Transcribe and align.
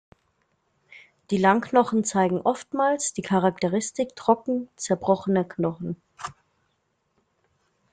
Die 1.29 1.37
Langknochen 1.37 2.03
zeigen 2.03 2.41
oftmals 2.41 3.13
die 3.13 3.21
Charakteristik 3.21 4.15
trocken 4.15 4.67
zerbrochener 4.75 5.43
Knochen. 5.43 5.95